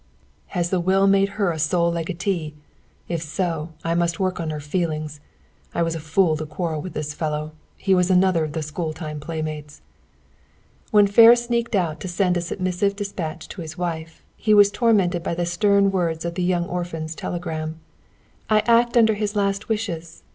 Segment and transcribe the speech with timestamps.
[0.57, 2.55] "Has the will made her a sole legatee?
[3.07, 5.19] If so, I must work on her feelings.
[5.75, 7.51] I was a fool to quarrel with this fellow.
[7.77, 9.83] He was another of the school time playmates!"
[10.89, 15.21] When Ferris sneaked out to send a submissive dispatch to his wife, he was tormented
[15.21, 17.79] by the stern words of the young orphan's telegram.
[18.49, 20.23] "I act under his last wishes.